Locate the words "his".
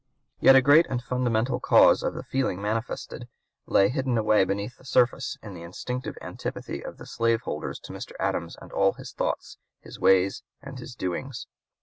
8.93-9.11, 9.81-9.99, 10.79-10.95